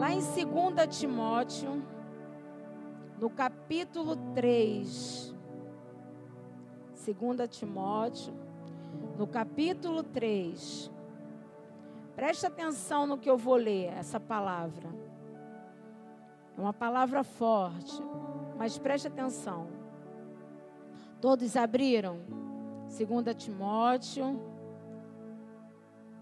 [0.00, 1.84] Lá em 2 Timóteo,
[3.18, 5.36] no capítulo 3,
[7.04, 8.32] 2 Timóteo,
[9.18, 10.90] no capítulo 3,
[12.16, 14.88] preste atenção no que eu vou ler, essa palavra.
[16.56, 18.02] É uma palavra forte,
[18.56, 19.66] mas preste atenção.
[21.20, 22.20] Todos abriram?
[22.88, 24.40] 2 Timóteo,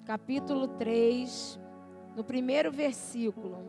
[0.04, 1.60] capítulo 3,
[2.19, 3.64] no primeiro versículo.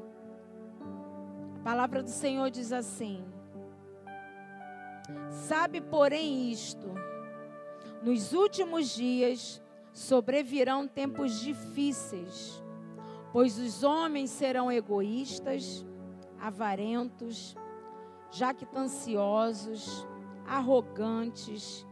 [1.59, 3.23] A palavra do Senhor diz assim:
[5.29, 6.87] Sabe, porém, isto:
[8.01, 9.61] nos últimos dias
[9.93, 12.63] sobrevirão tempos difíceis,
[13.31, 15.85] pois os homens serão egoístas,
[16.41, 17.55] avarentos,
[18.31, 20.07] jactanciosos,
[20.47, 21.85] arrogantes,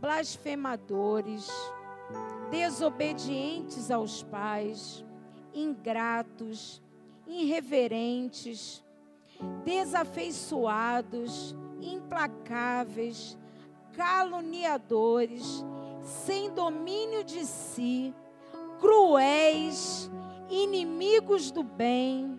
[0.00, 1.50] blasfemadores,
[2.52, 5.04] desobedientes aos pais,
[5.54, 6.82] ingratos,
[7.26, 8.84] irreverentes,
[9.64, 13.38] desafeiçoados, implacáveis,
[13.92, 15.64] caluniadores,
[16.02, 18.14] sem domínio de si,
[18.80, 20.10] cruéis,
[20.50, 22.38] inimigos do bem,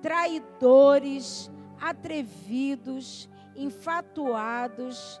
[0.00, 1.50] traidores,
[1.80, 5.20] atrevidos, infatuados,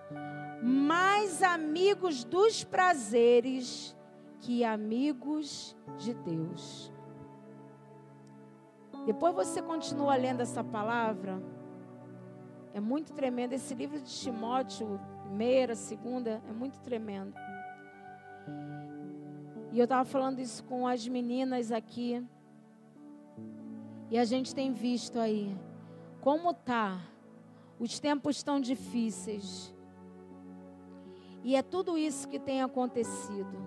[0.62, 3.96] mais amigos dos prazeres
[4.40, 6.91] que amigos de Deus.
[9.04, 11.42] Depois você continua lendo essa palavra.
[12.72, 13.52] É muito tremendo.
[13.52, 17.34] Esse livro de Timóteo, primeira, segunda, é muito tremendo.
[19.72, 22.24] E eu estava falando isso com as meninas aqui.
[24.10, 25.56] E a gente tem visto aí
[26.20, 27.00] como tá.
[27.80, 29.74] Os tempos estão difíceis.
[31.42, 33.58] E é tudo isso que tem acontecido.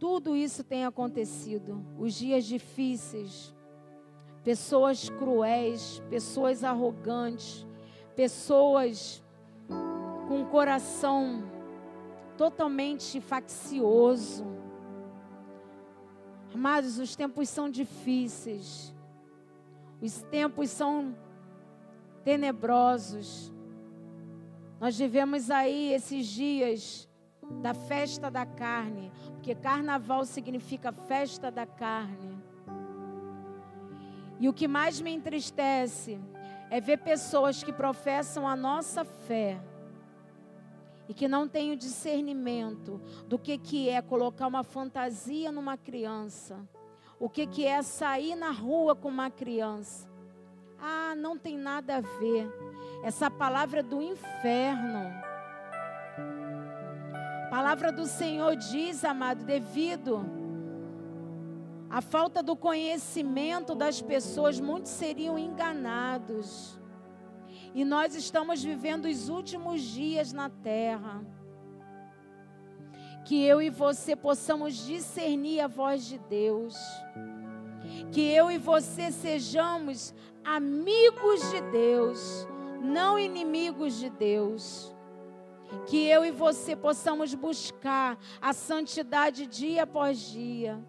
[0.00, 1.84] Tudo isso tem acontecido.
[1.98, 3.54] Os dias difíceis,
[4.42, 7.66] pessoas cruéis, pessoas arrogantes,
[8.16, 9.22] pessoas
[10.26, 11.44] com um coração
[12.38, 14.46] totalmente faccioso.
[16.54, 18.94] Amados, os tempos são difíceis.
[20.00, 21.14] Os tempos são
[22.24, 23.52] tenebrosos.
[24.80, 27.09] Nós vivemos aí esses dias
[27.60, 32.38] da festa da carne, porque carnaval significa festa da carne.
[34.38, 36.18] E o que mais me entristece
[36.70, 39.60] é ver pessoas que professam a nossa fé
[41.08, 46.56] e que não têm o discernimento do que, que é colocar uma fantasia numa criança,
[47.18, 50.08] o que, que é sair na rua com uma criança.
[50.80, 52.48] Ah, não tem nada a ver.
[53.02, 55.29] Essa palavra é do inferno.
[57.50, 60.24] Palavra do Senhor diz, amado, devido
[61.90, 66.78] à falta do conhecimento das pessoas, muitos seriam enganados.
[67.74, 71.26] E nós estamos vivendo os últimos dias na terra.
[73.24, 76.76] Que eu e você possamos discernir a voz de Deus.
[78.12, 82.46] Que eu e você sejamos amigos de Deus,
[82.80, 84.94] não inimigos de Deus
[85.86, 90.80] que eu e você possamos buscar a santidade dia após dia,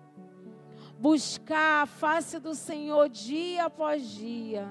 [0.97, 4.67] buscar a face do Senhor dia após dia.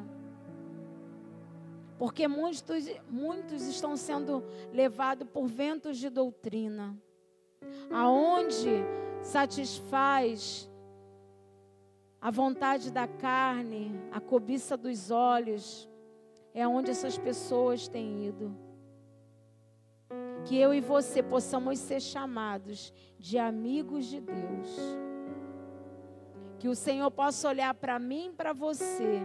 [1.99, 6.97] Porque muitos, muitos estão sendo levados por ventos de doutrina,
[7.91, 8.85] aonde
[9.23, 10.71] satisfaz
[12.21, 15.89] a vontade da carne, a cobiça dos olhos,
[16.55, 18.70] é onde essas pessoas têm ido
[20.45, 24.77] que eu e você possamos ser chamados de amigos de Deus.
[26.59, 29.23] Que o Senhor possa olhar para mim para você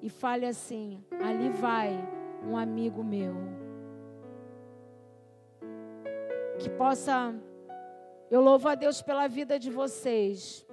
[0.00, 1.96] e fale assim: ali vai
[2.44, 3.34] um amigo meu.
[6.58, 7.34] Que possa,
[8.30, 10.66] eu louvo a Deus pela vida de vocês,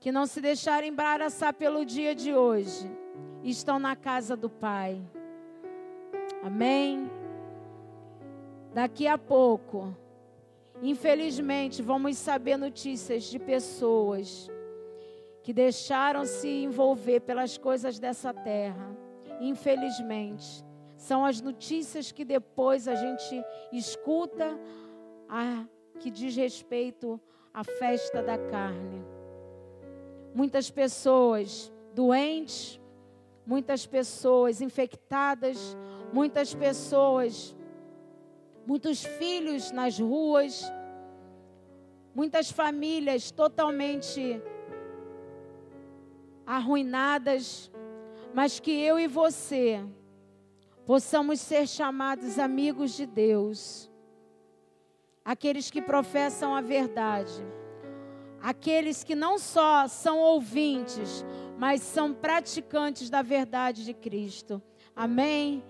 [0.00, 2.90] que não se deixarem embaraçar pelo dia de hoje,
[3.42, 5.02] estão na casa do Pai.
[6.42, 7.10] Amém.
[8.72, 9.96] Daqui a pouco,
[10.82, 14.48] infelizmente, vamos saber notícias de pessoas
[15.42, 18.96] que deixaram se envolver pelas coisas dessa terra.
[19.40, 20.64] Infelizmente,
[20.96, 23.42] são as notícias que depois a gente
[23.72, 24.58] escuta
[25.28, 25.64] a,
[26.00, 27.20] que diz respeito
[27.54, 29.04] à festa da carne.
[30.34, 32.80] Muitas pessoas doentes,
[33.46, 35.76] muitas pessoas infectadas,
[36.12, 37.54] muitas pessoas
[38.68, 40.62] muitos filhos nas ruas,
[42.14, 44.42] muitas famílias totalmente
[46.44, 47.72] arruinadas,
[48.34, 49.82] mas que eu e você
[50.84, 53.90] possamos ser chamados amigos de Deus,
[55.24, 57.42] aqueles que professam a verdade,
[58.42, 61.24] aqueles que não só são ouvintes,
[61.56, 64.60] mas são praticantes da verdade de Cristo.
[64.94, 65.64] Amém?